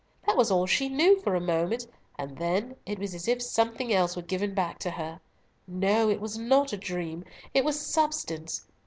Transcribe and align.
That 0.25 0.35
was 0.35 0.49
all 0.49 0.65
she 0.65 0.89
knew 0.89 1.19
for 1.19 1.35
a 1.35 1.39
moment, 1.39 1.85
and 2.17 2.35
then, 2.39 2.75
it 2.87 2.97
was 2.97 3.13
as 3.13 3.27
if 3.27 3.39
something 3.39 3.93
else 3.93 4.15
were 4.15 4.23
given 4.23 4.55
back 4.55 4.79
to 4.79 4.89
her. 4.89 5.21
No, 5.67 6.09
it 6.09 6.19
was 6.19 6.39
not 6.39 6.73
a 6.73 6.77
dream! 6.77 7.23
It 7.53 7.63
was 7.63 7.79
substance. 7.79 8.65